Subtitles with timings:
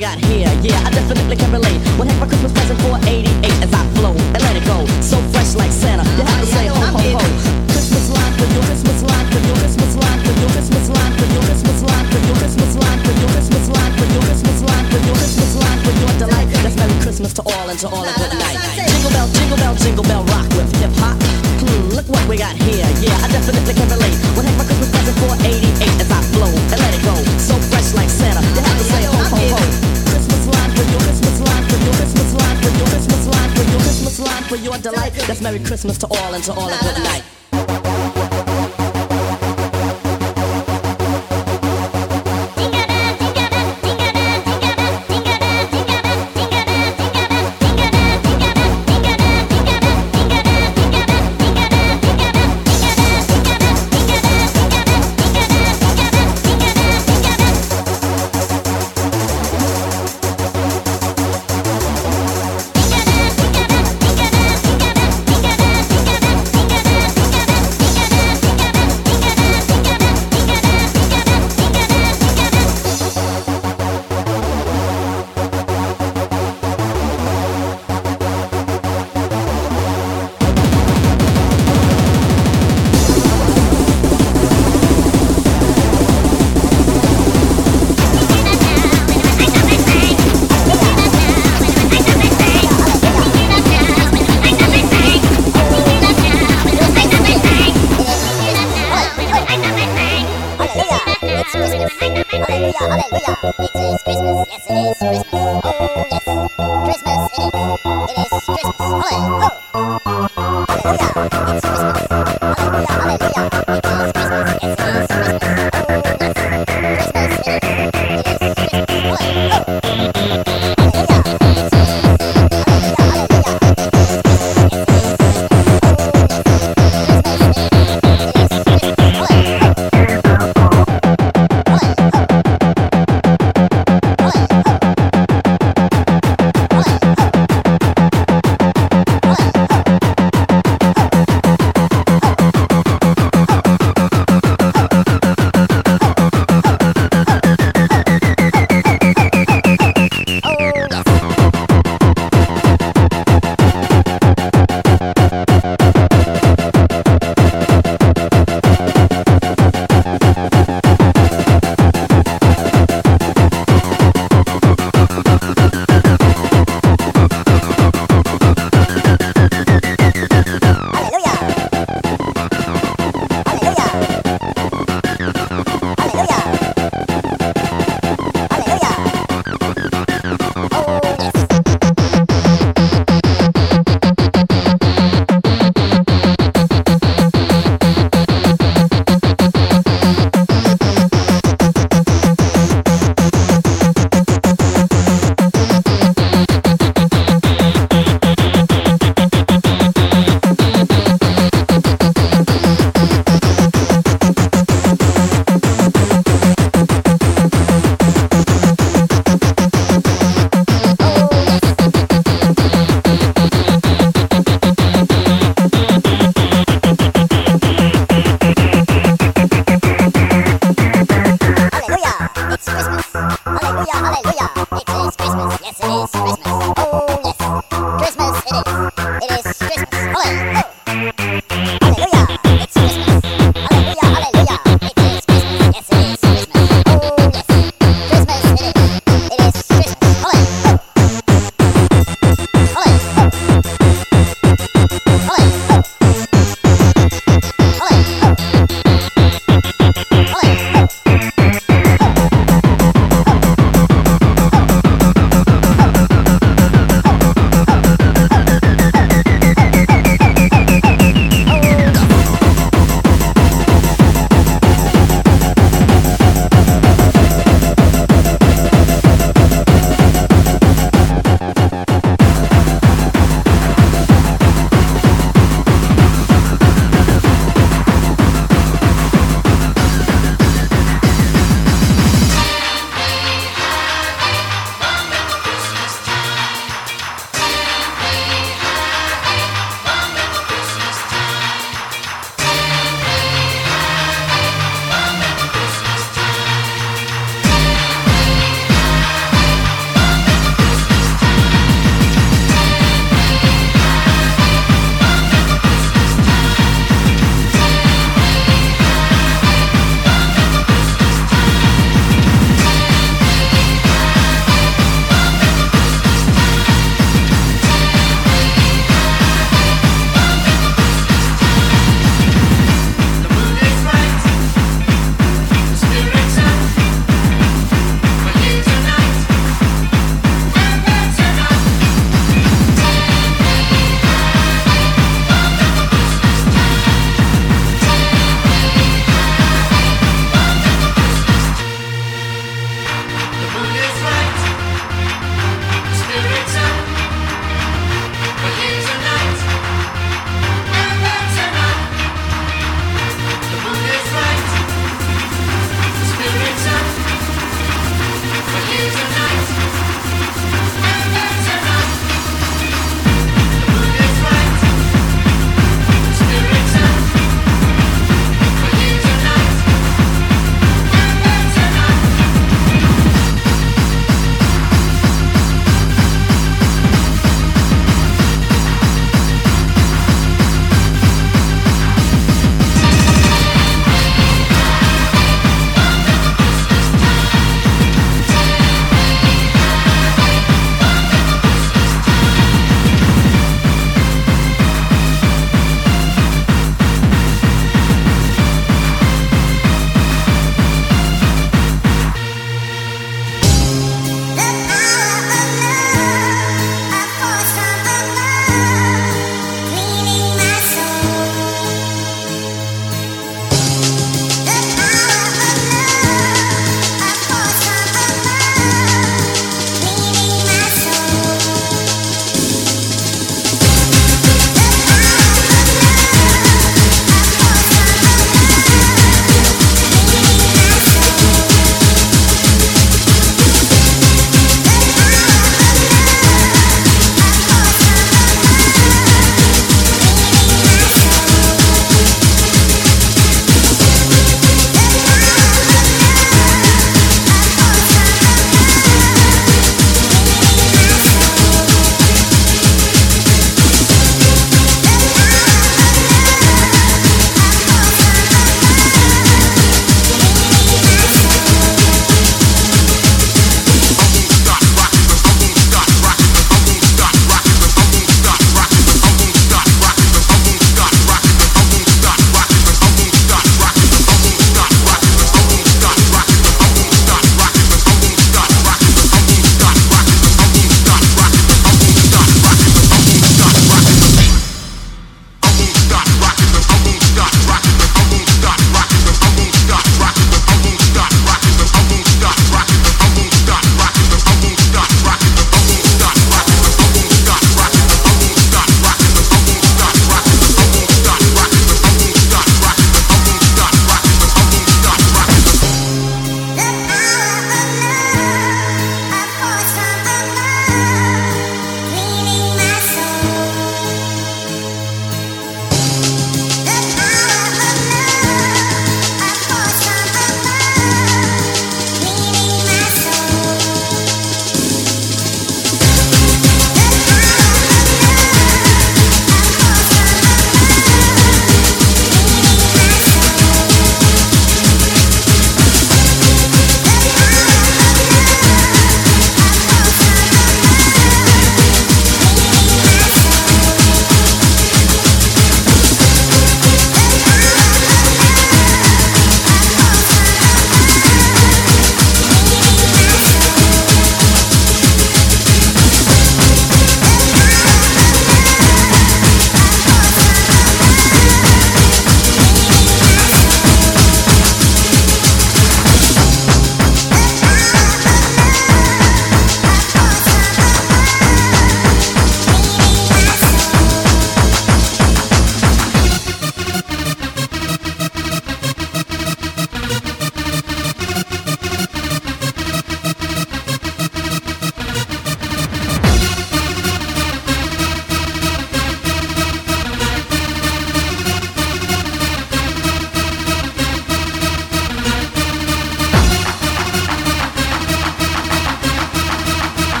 [0.00, 0.49] we got here.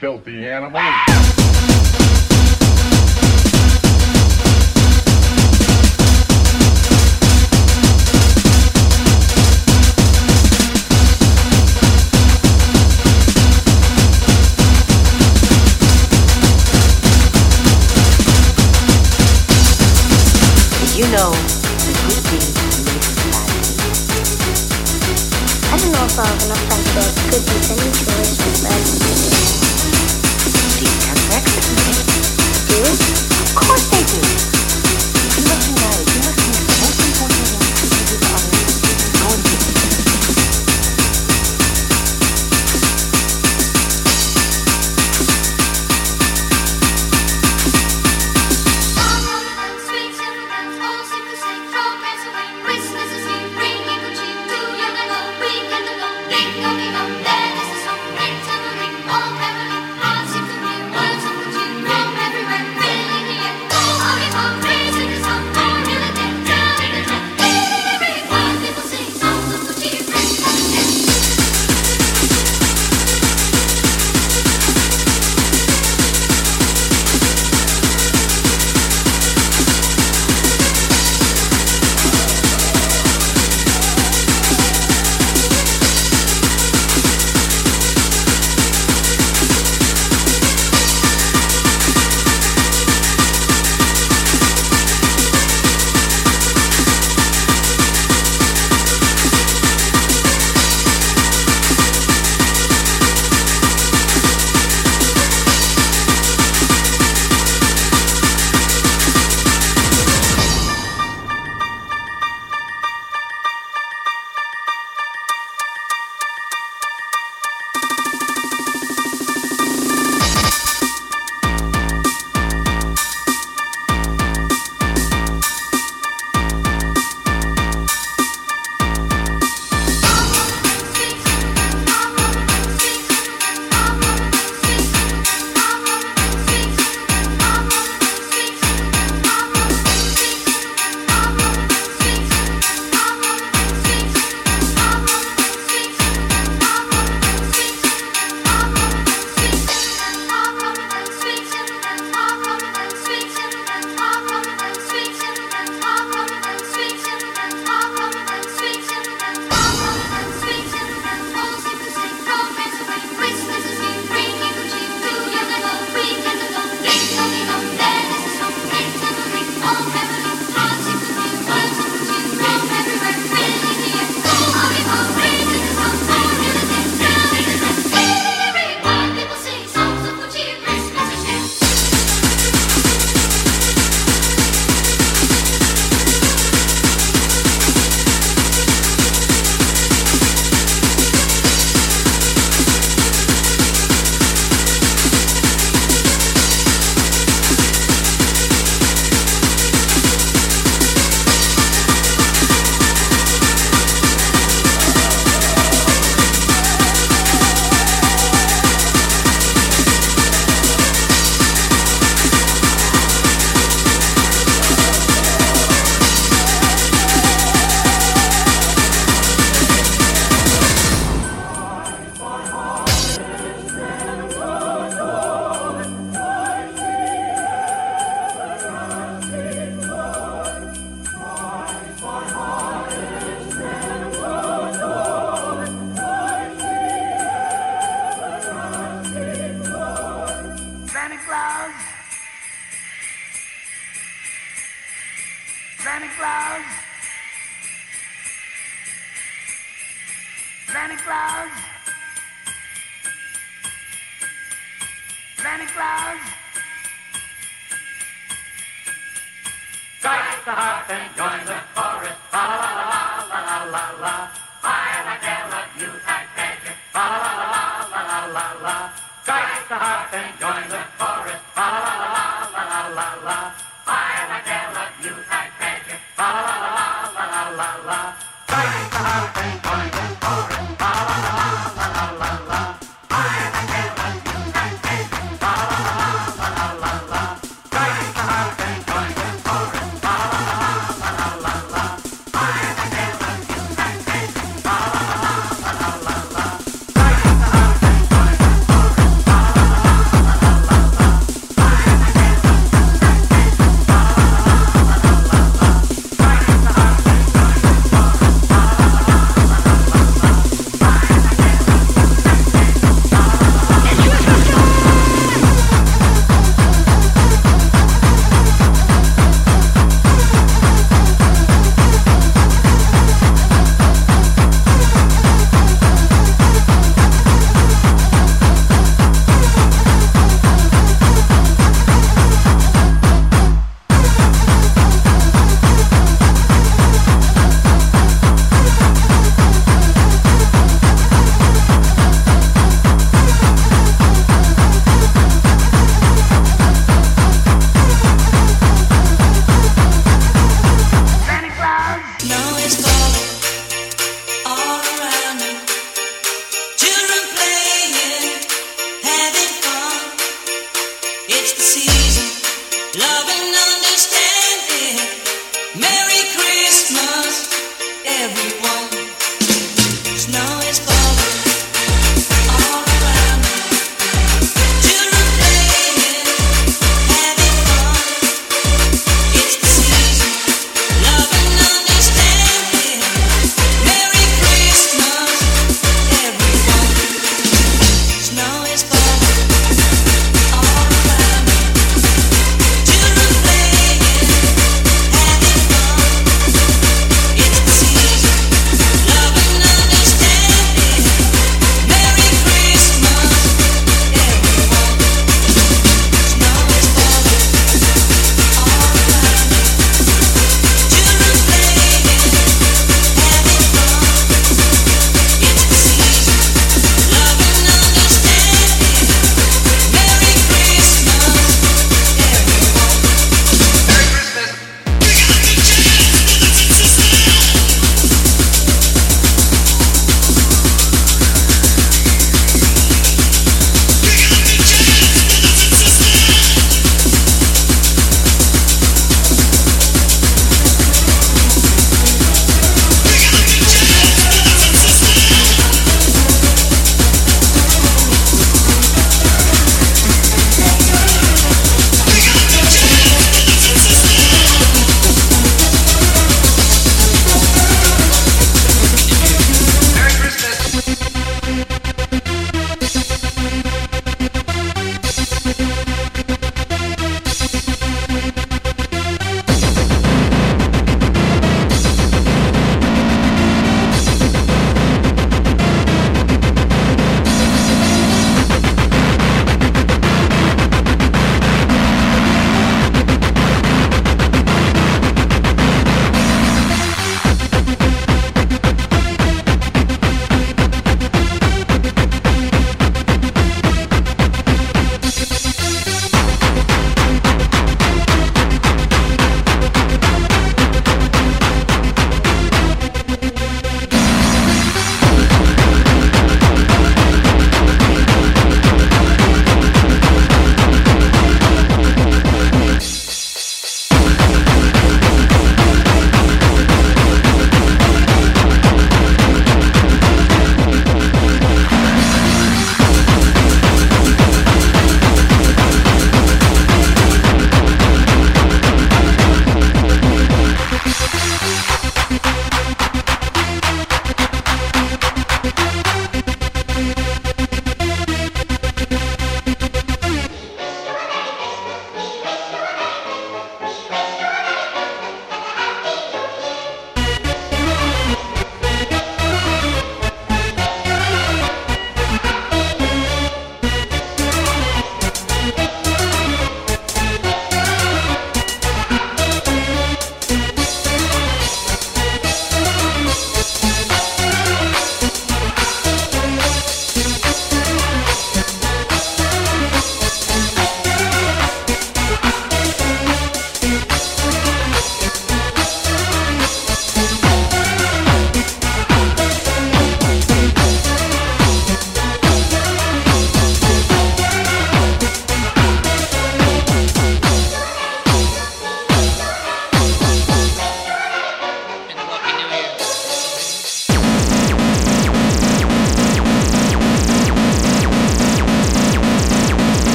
[0.00, 0.95] Filthy animal.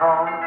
[0.00, 0.39] Home,